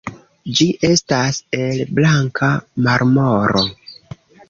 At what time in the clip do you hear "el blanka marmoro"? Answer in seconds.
1.59-3.67